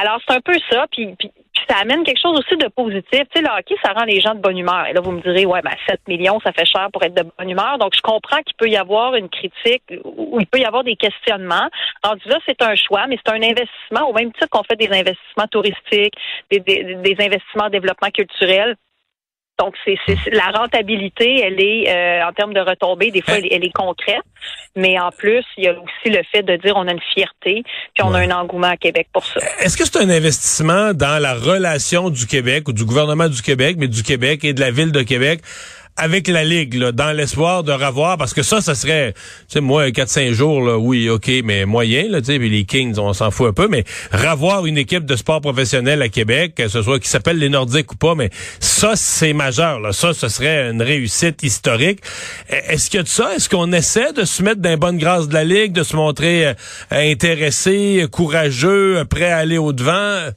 Alors, 0.00 0.20
c'est 0.26 0.34
un 0.34 0.40
peu 0.40 0.56
ça. 0.70 0.86
Puis, 0.90 1.14
puis 1.18 1.30
ça 1.68 1.78
amène 1.82 2.04
quelque 2.04 2.20
chose 2.20 2.38
aussi 2.38 2.56
de 2.56 2.68
positif. 2.68 3.22
Tu 3.32 3.36
sais, 3.36 3.42
le 3.42 3.48
hockey, 3.48 3.74
ça 3.84 3.92
rend 3.92 4.04
les 4.04 4.20
gens 4.20 4.34
de 4.34 4.40
bonne 4.40 4.58
humeur. 4.58 4.86
Et 4.86 4.92
là, 4.92 5.00
vous 5.00 5.12
me 5.12 5.20
direz, 5.20 5.46
ouais, 5.46 5.62
ben 5.62 5.72
7 5.88 6.00
millions, 6.08 6.40
ça 6.40 6.52
fait 6.52 6.64
cher 6.64 6.88
pour 6.92 7.02
être 7.02 7.14
de 7.14 7.24
bonne 7.38 7.50
humeur. 7.50 7.78
Donc, 7.78 7.94
je 7.94 8.00
comprends 8.00 8.42
qu'il 8.42 8.56
peut 8.56 8.68
y 8.68 8.76
avoir 8.76 9.14
une 9.14 9.28
critique 9.28 9.82
ou 10.04 10.38
il 10.40 10.46
peut 10.46 10.58
y 10.58 10.64
avoir 10.64 10.84
des 10.84 10.96
questionnements. 10.96 11.68
Alors, 12.02 12.16
là, 12.26 12.38
c'est 12.46 12.60
un 12.62 12.74
choix, 12.74 13.06
mais 13.08 13.18
c'est 13.24 13.32
un 13.32 13.42
investissement 13.42 14.08
au 14.08 14.12
même 14.12 14.32
titre 14.32 14.48
qu'on 14.50 14.64
fait 14.64 14.76
des 14.76 14.88
investissements 14.88 15.48
touristiques, 15.50 16.14
des, 16.50 16.60
des, 16.60 16.94
des 16.96 17.16
investissements 17.18 17.64
en 17.64 17.70
développement 17.70 18.10
culturel 18.10 18.76
Donc, 19.58 19.74
c'est, 19.84 19.96
la 20.32 20.50
rentabilité, 20.50 21.40
elle 21.40 21.58
est, 21.58 21.88
euh, 21.88 22.28
en 22.28 22.32
termes 22.32 22.52
de 22.52 22.60
retombées, 22.60 23.10
des 23.10 23.22
fois, 23.22 23.38
elle, 23.38 23.48
elle, 23.50 23.64
est 23.64 23.72
concrète. 23.72 24.22
Mais 24.76 24.98
en 24.98 25.10
plus, 25.10 25.44
il 25.56 25.64
y 25.64 25.68
a 25.68 25.72
aussi 25.72 26.10
le 26.10 26.22
fait 26.30 26.42
de 26.42 26.56
dire 26.56 26.74
on 26.76 26.86
a 26.86 26.92
une 26.92 27.00
fierté, 27.14 27.62
puis 27.94 28.04
on 28.04 28.12
a 28.12 28.18
un 28.18 28.30
engouement 28.30 28.68
à 28.68 28.76
Québec 28.76 29.08
pour 29.12 29.24
ça. 29.24 29.40
Est-ce 29.60 29.78
que 29.78 29.84
c'est 29.84 29.98
un 29.98 30.10
investissement 30.10 30.92
dans 30.92 31.20
la 31.20 31.34
relation 31.34 32.10
du 32.10 32.26
Québec 32.26 32.68
ou 32.68 32.74
du 32.74 32.84
gouvernement 32.84 33.28
du 33.28 33.40
Québec, 33.40 33.76
mais 33.78 33.88
du 33.88 34.02
Québec 34.02 34.44
et 34.44 34.52
de 34.52 34.60
la 34.60 34.70
ville 34.70 34.92
de 34.92 35.02
Québec 35.02 35.40
avec 35.96 36.28
la 36.28 36.44
Ligue, 36.44 36.76
dans 36.76 37.16
l'espoir 37.16 37.62
de 37.62 37.72
revoir, 37.72 38.18
parce 38.18 38.34
que 38.34 38.42
ça, 38.42 38.60
ça 38.60 38.74
serait, 38.74 39.12
tu 39.12 39.54
sais, 39.54 39.60
moi, 39.60 39.88
4-5 39.88 40.32
jours, 40.32 40.62
oui, 40.78 41.08
OK, 41.08 41.30
mais 41.44 41.64
moyen, 41.64 42.08
là, 42.08 42.20
tu 42.20 42.26
sais, 42.26 42.38
les 42.38 42.64
Kings, 42.64 42.98
on 42.98 43.12
s'en 43.12 43.30
fout 43.30 43.48
un 43.48 43.52
peu, 43.52 43.68
mais 43.68 43.84
revoir 44.12 44.66
une 44.66 44.78
équipe 44.78 45.06
de 45.06 45.16
sport 45.16 45.40
professionnel 45.40 46.02
à 46.02 46.08
Québec, 46.08 46.54
que 46.54 46.68
ce 46.68 46.82
soit 46.82 47.00
qui 47.00 47.08
s'appelle 47.08 47.38
les 47.38 47.48
Nordiques 47.48 47.92
ou 47.92 47.96
pas, 47.96 48.14
mais 48.14 48.30
ça, 48.60 48.92
c'est 48.94 49.32
majeur, 49.32 49.80
là. 49.80 49.92
Ça, 49.92 50.12
ce 50.12 50.28
serait 50.28 50.70
une 50.70 50.82
réussite 50.82 51.42
historique. 51.42 52.00
E, 52.50 52.56
est-ce 52.68 52.90
qu'il 52.90 53.06
ça? 53.06 53.34
Est-ce 53.34 53.48
qu'on 53.48 53.72
essaie 53.72 54.12
de 54.12 54.24
se 54.24 54.42
mettre 54.42 54.60
dans 54.60 54.70
les 54.70 54.76
bonnes 54.76 54.98
grâces 54.98 55.28
de 55.28 55.34
la 55.34 55.44
Ligue, 55.44 55.72
de 55.72 55.82
se 55.82 55.96
montrer 55.96 56.48
euh, 56.48 56.54
intéressé, 56.90 58.06
courageux, 58.10 59.04
prêt 59.08 59.30
à 59.30 59.38
aller 59.38 59.58
au-devant? 59.58 60.30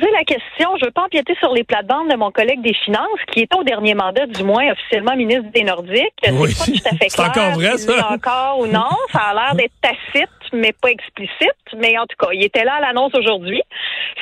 Poser 0.00 0.12
la 0.12 0.24
question. 0.24 0.76
Je 0.80 0.86
veux 0.86 0.90
pas 0.90 1.04
empiéter 1.04 1.34
sur 1.38 1.52
les 1.52 1.64
plates-bandes 1.64 2.10
de 2.10 2.16
mon 2.16 2.30
collègue 2.30 2.62
des 2.62 2.74
Finances, 2.74 3.20
qui 3.32 3.40
était 3.40 3.56
au 3.56 3.64
dernier 3.64 3.94
mandat, 3.94 4.26
du 4.26 4.42
moins 4.42 4.70
officiellement 4.72 5.16
ministre 5.16 5.50
des 5.52 5.64
Nordiques. 5.64 6.12
Oui. 6.32 6.52
C'est 6.52 6.82
pas 6.82 6.88
tout 6.88 6.94
à 6.94 6.96
fait 6.96 7.08
clair. 7.14 7.28
encore 7.28 7.52
vrai, 7.52 7.78
ça? 7.78 8.12
Encore 8.12 8.58
ou 8.60 8.66
non. 8.66 8.88
Ça 9.12 9.20
a 9.30 9.34
l'air 9.34 9.54
d'être 9.54 9.72
tacite, 9.80 10.28
mais 10.52 10.72
pas 10.72 10.90
explicite. 10.90 11.54
Mais 11.76 11.98
en 11.98 12.06
tout 12.06 12.16
cas, 12.18 12.28
il 12.32 12.44
était 12.44 12.64
là 12.64 12.74
à 12.74 12.80
l'annonce 12.80 13.14
aujourd'hui. 13.14 13.62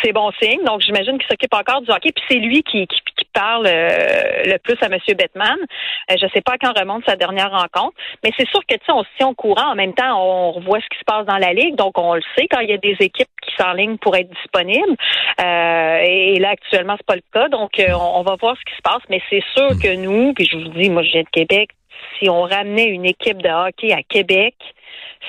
C'est 0.02 0.12
bon 0.12 0.30
signe. 0.40 0.62
Donc, 0.64 0.80
j'imagine 0.80 1.18
qu'il 1.18 1.26
s'occupe 1.28 1.54
encore 1.54 1.82
du 1.82 1.90
hockey. 1.90 2.12
Puis 2.14 2.24
c'est 2.28 2.38
lui 2.38 2.62
qui, 2.62 2.86
qui, 2.86 2.98
parle 3.34 3.66
euh, 3.66 4.42
le 4.46 4.58
plus 4.58 4.76
à 4.80 4.86
M. 4.86 4.98
Bettman. 5.16 5.58
Euh, 6.10 6.14
je 6.20 6.26
sais 6.34 6.40
pas 6.40 6.56
quand 6.60 6.76
remonte 6.76 7.04
sa 7.06 7.14
dernière 7.14 7.50
rencontre. 7.50 7.94
Mais 8.24 8.32
c'est 8.36 8.48
sûr 8.48 8.60
que, 8.66 8.74
tu 8.74 8.84
sais, 8.84 8.92
on 8.92 9.02
se 9.02 9.08
tient 9.16 9.28
au 9.28 9.34
courant. 9.34 9.70
En 9.70 9.74
même 9.74 9.94
temps, 9.94 10.20
on 10.20 10.52
revoit 10.52 10.80
ce 10.80 10.86
qui 10.86 10.98
se 10.98 11.04
passe 11.04 11.26
dans 11.26 11.38
la 11.38 11.52
Ligue. 11.52 11.76
Donc, 11.76 11.98
on 11.98 12.14
le 12.14 12.22
sait 12.36 12.48
quand 12.48 12.60
il 12.60 12.70
y 12.70 12.72
a 12.72 12.78
des 12.78 12.96
équipes 13.00 13.28
qui 13.42 13.54
s'enlignent 13.56 13.98
pour 13.98 14.16
être 14.16 14.30
disponibles. 14.30 14.96
Euh, 15.40 15.98
et 16.04 16.38
là, 16.38 16.50
actuellement, 16.50 16.94
c'est 16.96 17.06
pas 17.06 17.16
le 17.16 17.22
cas. 17.32 17.48
Donc, 17.48 17.78
euh, 17.78 17.92
on, 17.92 18.22
va 18.22 18.36
voir 18.40 18.56
ce 18.56 18.64
qui 18.70 18.76
se 18.76 18.82
passe. 18.82 19.02
Mais 19.08 19.20
c'est 19.30 19.44
sûr 19.56 19.68
que 19.80 19.94
nous, 19.96 20.32
puis 20.34 20.48
je 20.50 20.56
vous 20.56 20.68
dis, 20.70 20.90
moi, 20.90 21.02
je 21.02 21.12
viens 21.12 21.22
de 21.22 21.28
Québec, 21.30 21.70
si 22.18 22.28
on 22.28 22.42
ramenait 22.42 22.86
une 22.86 23.04
équipe 23.04 23.42
de 23.42 23.48
hockey 23.48 23.92
à 23.92 24.02
Québec, 24.02 24.54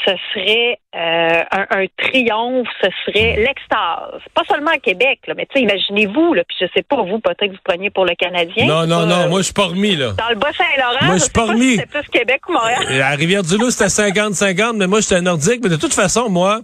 ce 0.06 0.12
serait 0.34 0.80
euh, 0.96 1.44
un, 1.52 1.86
triomphe, 1.98 2.68
ce 2.82 2.90
serait 3.06 3.36
l'extase. 3.38 4.22
Pas 4.34 4.44
seulement 4.50 4.72
à 4.72 4.78
Québec, 4.78 5.20
là, 5.28 5.34
mais 5.36 5.46
tu 5.46 5.60
sais, 5.60 5.64
imaginez-vous, 5.64 6.34
puis 6.34 6.58
je 6.62 6.66
sais 6.74 6.84
pas, 6.84 7.02
vous, 7.02 7.20
peut-être 7.20 7.48
que 7.48 7.56
vous 7.56 7.64
preniez 7.64 7.90
pour 7.90 8.06
le 8.06 8.16
Canadien. 8.16 8.66
Non, 8.66 8.86
non, 8.86 9.06
non, 9.06 9.28
moi, 9.30 9.40
je 9.40 9.46
suis 9.46 9.54
pas 9.54 9.66
remis, 9.66 9.96
là. 9.96 10.12
Dans 10.12 10.30
le 10.30 10.36
Bas-Saint-Laurent, 10.36 11.06
moi, 11.06 11.16
je 11.16 11.24
suis 11.24 11.32
pas 11.32 11.46
remis. 11.46 11.76
c'est 11.78 11.90
plus 11.90 12.08
Québec 12.10 12.42
ou 12.48 12.54
Montréal. 12.54 13.02
À 13.02 13.16
Rivière-du-Loup, 13.16 13.72
c'était 13.72 14.12
50-50, 14.12 14.78
mais 14.78 14.88
moi, 14.88 15.02
j'étais 15.02 15.22
nordique. 15.22 15.62
Mais 15.64 15.70
de 15.70 15.76
toute 15.76 15.94
façon, 15.94 16.30
moi, 16.30 16.62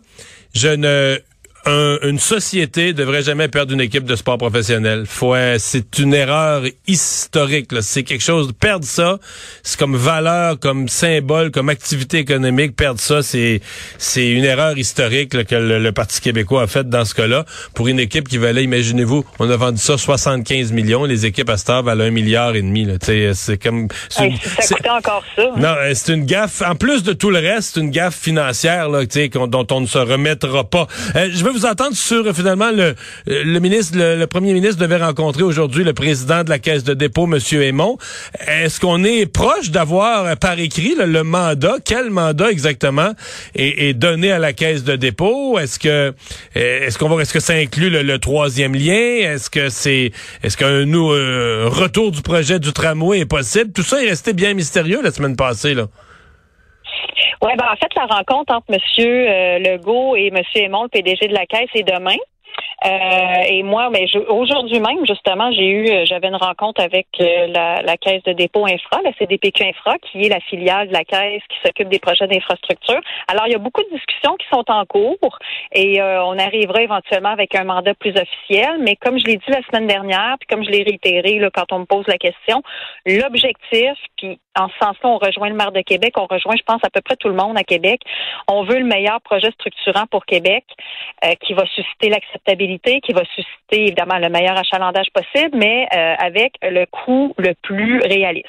je 0.53 0.69
ne 0.69 1.19
une 1.67 2.19
société 2.19 2.93
devrait 2.93 3.23
jamais 3.23 3.47
perdre 3.47 3.73
une 3.73 3.81
équipe 3.81 4.05
de 4.05 4.15
sport 4.15 4.37
professionnel. 4.37 5.05
Faut, 5.07 5.35
c'est 5.57 5.99
une 5.99 6.13
erreur 6.13 6.63
historique. 6.87 7.71
C'est 7.81 8.03
quelque 8.03 8.23
chose. 8.23 8.51
Perdre 8.59 8.85
ça, 8.85 9.19
c'est 9.63 9.79
comme 9.79 9.95
valeur, 9.95 10.59
comme 10.59 10.87
symbole, 10.87 11.51
comme 11.51 11.69
activité 11.69 12.19
économique. 12.19 12.75
Perdre 12.75 12.99
ça, 12.99 13.23
c'est 13.23 13.61
c'est 13.97 14.29
une 14.29 14.43
erreur 14.43 14.77
historique 14.77 15.29
que 15.29 15.55
le, 15.55 15.91
Parti 15.91 16.19
québécois 16.19 16.63
a 16.63 16.67
faite 16.67 16.89
dans 16.89 17.05
ce 17.05 17.15
cas-là 17.15 17.45
pour 17.73 17.87
une 17.87 17.99
équipe 17.99 18.27
qui 18.27 18.37
valait. 18.37 18.63
Imaginez-vous, 18.63 19.23
on 19.39 19.49
a 19.49 19.55
vendu 19.55 19.77
ça 19.77 19.97
75 19.97 20.71
millions. 20.71 21.05
Les 21.05 21.25
équipes 21.25 21.49
à 21.49 21.57
Star 21.57 21.83
valent 21.83 22.03
un 22.03 22.11
milliard 22.11 22.55
et 22.55 22.61
demi. 22.61 22.87
C'est 23.33 23.57
comme. 23.61 23.87
ça 24.09 24.27
coûtait 24.27 24.89
encore 24.89 25.23
ça. 25.35 25.43
Hein. 25.43 25.53
Non, 25.57 25.75
euh, 25.79 25.91
c'est 25.93 26.13
une 26.13 26.25
gaffe. 26.25 26.61
En 26.61 26.75
plus 26.75 27.03
de 27.03 27.13
tout 27.13 27.31
le 27.31 27.39
reste, 27.39 27.73
c'est 27.73 27.79
une 27.79 27.91
gaffe 27.91 28.19
financière 28.19 28.89
là, 28.89 29.03
dont 29.47 29.67
on 29.71 29.81
ne 29.81 29.85
se 29.87 29.97
remettra 29.97 30.63
pas. 30.63 30.87
Euh, 31.15 31.29
je 31.31 31.43
veux 31.43 31.54
vous 31.55 31.65
entendre 31.65 31.95
sur 31.95 32.35
finalement 32.35 32.71
le, 32.71 32.95
le 33.27 33.59
ministre, 33.59 33.97
le, 33.97 34.25
premier 34.25 34.53
ministre 34.53 34.77
devait 34.77 34.97
rencontrer 34.97 35.43
aujourd'hui 35.43 35.83
le 35.83 35.93
président 35.93 36.43
de 36.43 36.49
la 36.49 36.59
Caisse 36.59 36.83
de 36.83 36.93
dépôt, 36.93 37.27
Monsieur 37.27 37.63
Aymon. 37.63 37.97
Est-ce 38.45 38.79
qu'on 38.79 39.03
est 39.03 39.25
proche 39.25 39.71
d'avoir 39.71 40.25
euh, 40.25 40.35
par 40.35 40.59
écrit 40.59 40.95
le 40.97 41.23
mandat, 41.23 41.75
quel 41.83 42.09
mandat 42.09 42.51
exactement 42.51 43.13
est, 43.55 43.93
donné 43.93 44.31
à 44.31 44.39
la 44.39 44.53
Caisse 44.53 44.83
de 44.83 44.95
dépôt? 44.95 45.57
Est-ce 45.57 45.79
que 45.79 46.13
est-ce 46.55 46.97
qu'on 46.97 47.09
va 47.09 47.21
est-ce 47.21 47.33
que 47.33 47.39
ça 47.39 47.53
inclut 47.53 47.89
le, 47.89 48.19
troisième 48.19 48.75
lien? 48.75 49.33
Est-ce 49.33 49.49
que 49.49 49.69
c'est 49.69 50.11
est-ce 50.43 50.57
qu'un 50.57 50.85
nous 50.85 51.11
euh, 51.11 51.69
retour 51.69 52.11
du 52.11 52.21
projet 52.21 52.59
du 52.59 52.73
tramway 52.73 53.19
est 53.19 53.25
possible? 53.25 53.71
Tout 53.71 53.83
ça 53.83 54.03
est 54.03 54.09
resté 54.09 54.33
bien 54.33 54.53
mystérieux 54.53 55.01
la 55.01 55.11
semaine 55.11 55.35
passée 55.35 55.73
là. 55.73 55.87
Oui, 57.41 57.51
ben 57.57 57.65
en 57.71 57.75
fait, 57.75 57.93
la 57.95 58.05
rencontre 58.05 58.53
entre 58.53 58.65
M. 58.69 58.79
Euh, 58.99 59.59
Legault 59.59 60.15
et 60.15 60.27
M. 60.27 60.41
Aymon, 60.55 60.83
le 60.83 60.89
PDG 60.89 61.27
de 61.27 61.33
la 61.33 61.45
Caisse, 61.45 61.69
est 61.73 61.83
demain. 61.83 62.17
Euh, 62.85 63.41
et 63.47 63.63
moi, 63.63 63.89
mais 63.89 64.05
aujourd'hui 64.29 64.79
même, 64.79 65.05
justement, 65.07 65.51
j'ai 65.51 65.67
eu, 65.67 65.89
euh, 65.89 66.05
j'avais 66.05 66.27
une 66.27 66.35
rencontre 66.35 66.81
avec 66.81 67.07
euh, 67.19 67.47
la, 67.47 67.81
la, 67.81 67.97
caisse 67.97 68.21
de 68.23 68.33
dépôt 68.33 68.65
infra, 68.65 69.01
la 69.03 69.13
CDPQ 69.13 69.63
Infra, 69.63 69.97
qui 69.99 70.25
est 70.25 70.29
la 70.29 70.39
filiale 70.41 70.89
de 70.89 70.93
la 70.93 71.03
caisse 71.03 71.41
qui 71.49 71.57
s'occupe 71.65 71.89
des 71.89 71.99
projets 71.99 72.27
d'infrastructure. 72.27 72.99
Alors, 73.27 73.47
il 73.47 73.53
y 73.53 73.55
a 73.55 73.59
beaucoup 73.59 73.81
de 73.81 73.89
discussions 73.89 74.35
qui 74.35 74.45
sont 74.51 74.63
en 74.67 74.85
cours 74.85 75.39
et 75.71 76.01
on 76.01 76.37
arrivera 76.37 76.81
éventuellement 76.81 77.29
avec 77.29 77.55
un 77.55 77.63
mandat 77.63 77.93
plus 77.95 78.13
officiel. 78.15 78.77
Mais 78.81 78.95
comme 78.95 79.17
je 79.17 79.25
l'ai 79.25 79.37
dit 79.37 79.49
la 79.49 79.61
semaine 79.63 79.87
dernière, 79.87 80.35
puis 80.39 80.47
comme 80.47 80.63
je 80.63 80.69
l'ai 80.69 80.83
réitéré 80.83 81.39
là, 81.39 81.49
quand 81.53 81.71
on 81.71 81.79
me 81.79 81.85
pose 81.85 82.05
la 82.07 82.17
question, 82.17 82.61
l'objectif, 83.05 83.93
puis 84.17 84.39
en 84.57 84.67
ce 84.69 84.73
sens-là, 84.81 85.09
on 85.09 85.17
rejoint 85.17 85.49
le 85.49 85.55
maire 85.55 85.71
de 85.71 85.81
Québec, 85.81 86.13
on 86.17 86.25
rejoint, 86.25 86.55
je 86.57 86.63
pense, 86.63 86.83
à 86.83 86.89
peu 86.89 87.01
près 87.01 87.15
tout 87.15 87.29
le 87.29 87.35
monde 87.35 87.57
à 87.57 87.63
Québec. 87.63 88.01
On 88.47 88.63
veut 88.63 88.79
le 88.79 88.85
meilleur 88.85 89.21
projet 89.21 89.51
structurant 89.51 90.05
pour 90.09 90.25
Québec 90.25 90.65
qui 91.41 91.53
va 91.53 91.65
susciter 91.65 92.09
l'acceptabilité 92.09 93.01
qui 93.01 93.13
va 93.13 93.23
susciter 93.25 93.87
évidemment 93.87 94.17
le 94.17 94.29
meilleur 94.29 94.57
achalandage 94.57 95.07
possible, 95.13 95.57
mais 95.57 95.87
euh, 95.93 96.15
avec 96.19 96.53
le 96.61 96.85
coût 96.85 97.33
le 97.37 97.53
plus 97.61 97.99
réaliste. 97.99 98.47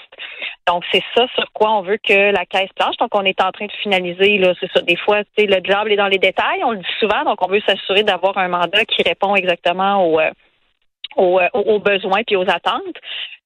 Donc, 0.67 0.85
c'est 0.93 1.03
ça 1.15 1.27
sur 1.35 1.51
quoi 1.53 1.73
on 1.73 1.83
veut 1.83 1.99
que 1.99 2.33
la 2.33 2.45
caisse 2.45 2.71
planche. 2.75 2.97
Donc, 2.99 3.11
on 3.15 3.25
est 3.25 3.41
en 3.41 3.53
train 3.53 3.67
de 3.67 3.73
finaliser, 3.83 4.39
là, 4.39 4.53
c'est 4.61 4.71
ça. 4.73 4.81
Des 4.83 4.97
fois, 4.97 5.23
tu 5.37 5.47
le 5.47 5.61
job 5.63 5.89
est 5.89 5.97
dans 5.97 6.09
les 6.09 6.19
détails, 6.19 6.65
on 6.65 6.73
le 6.73 6.79
dit 6.79 6.95
souvent, 6.99 7.25
donc 7.25 7.39
on 7.47 7.49
veut 7.49 7.61
s'assurer 7.67 8.03
d'avoir 8.03 8.37
un 8.39 8.49
mandat 8.49 8.85
qui 8.85 9.03
répond 9.03 9.35
exactement 9.37 10.05
aux, 10.07 10.19
euh, 10.19 10.31
aux, 11.17 11.41
euh, 11.41 11.49
aux 11.53 11.79
besoins 11.79 12.23
puis 12.25 12.37
aux 12.37 12.49
attentes. 12.49 12.97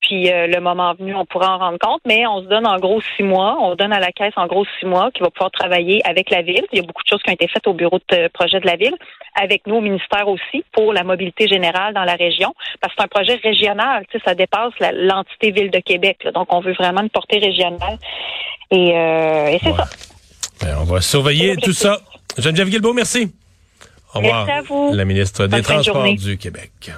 Puis 0.00 0.30
euh, 0.30 0.46
le 0.46 0.60
moment 0.60 0.94
venu, 0.94 1.14
on 1.14 1.26
pourra 1.26 1.54
en 1.54 1.58
rendre 1.58 1.78
compte, 1.78 2.00
mais 2.06 2.26
on 2.26 2.42
se 2.42 2.46
donne 2.46 2.66
en 2.66 2.78
gros 2.78 3.00
six 3.16 3.22
mois. 3.22 3.58
On 3.60 3.74
donne 3.74 3.92
à 3.92 4.00
la 4.00 4.12
caisse 4.12 4.32
en 4.36 4.46
gros 4.46 4.64
six 4.78 4.86
mois 4.86 5.10
qui 5.12 5.20
va 5.20 5.30
pouvoir 5.30 5.50
travailler 5.50 6.00
avec 6.08 6.30
la 6.30 6.42
ville. 6.42 6.64
Il 6.72 6.78
y 6.78 6.82
a 6.82 6.86
beaucoup 6.86 7.02
de 7.02 7.08
choses 7.08 7.22
qui 7.22 7.30
ont 7.30 7.34
été 7.34 7.46
faites 7.48 7.66
au 7.66 7.74
bureau 7.74 7.98
de 7.98 8.16
euh, 8.16 8.28
projet 8.32 8.60
de 8.60 8.66
la 8.66 8.76
ville, 8.76 8.94
avec 9.34 9.66
nous 9.66 9.76
au 9.76 9.80
ministère 9.80 10.26
aussi 10.26 10.64
pour 10.72 10.92
la 10.94 11.04
mobilité 11.04 11.46
générale 11.48 11.92
dans 11.92 12.04
la 12.04 12.14
région, 12.14 12.54
parce 12.80 12.94
que 12.94 12.98
c'est 12.98 13.04
un 13.04 13.08
projet 13.08 13.40
régional. 13.42 14.04
Tu 14.10 14.18
sais, 14.18 14.24
ça 14.24 14.34
dépasse 14.34 14.72
l'entité 14.80 15.50
ville 15.50 15.70
de 15.70 15.80
Québec. 15.80 16.26
Donc 16.34 16.52
on 16.52 16.60
veut 16.60 16.72
vraiment 16.72 17.02
une 17.02 17.10
portée 17.10 17.38
régionale. 17.38 17.98
Et, 18.70 18.96
euh, 18.96 19.58
c'est 19.62 19.72
ça. 19.72 19.84
Ben, 20.62 20.76
on 20.80 20.84
va 20.84 21.00
surveiller 21.00 21.56
tout 21.56 21.72
ça. 21.72 21.98
Geneviève 22.38 22.68
Guilbeault, 22.68 22.94
merci. 22.94 23.32
Au 24.14 24.18
revoir. 24.18 24.46
Merci 24.46 24.58
à 24.58 24.62
vous. 24.62 24.94
La 24.94 25.04
ministre 25.04 25.46
des 25.46 25.62
Transports 25.62 26.14
du 26.14 26.38
Québec. 26.38 26.92